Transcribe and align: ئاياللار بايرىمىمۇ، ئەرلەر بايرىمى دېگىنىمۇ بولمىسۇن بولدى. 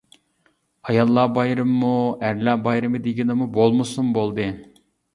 ئاياللار 0.89 1.29
بايرىمىمۇ، 1.35 1.93
ئەرلەر 2.25 2.59
بايرىمى 2.67 3.05
دېگىنىمۇ 3.07 3.53
بولمىسۇن 3.63 4.15
بولدى. 4.21 4.53